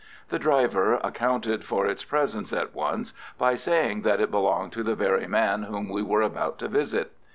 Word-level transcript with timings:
The 0.29 0.39
driver 0.39 0.95
accounted 1.03 1.63
for 1.63 1.85
its 1.85 2.03
presence 2.03 2.51
at 2.53 2.73
once 2.73 3.13
by 3.37 3.53
saying 3.55 4.01
that 4.01 4.19
it 4.19 4.31
belonged 4.31 4.71
to 4.71 4.81
the 4.81 4.95
very 4.95 5.27
man 5.27 5.61
whom 5.61 5.89
we 5.89 6.01
were 6.01 6.23
about 6.23 6.57
to 6.57 6.67
visit. 6.67 7.11